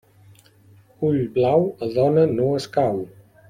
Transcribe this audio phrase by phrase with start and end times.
[1.09, 3.03] Ull blau a dona no escau.